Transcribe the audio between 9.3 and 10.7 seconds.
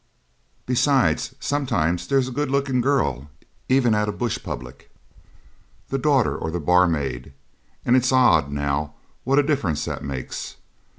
a difference that makes.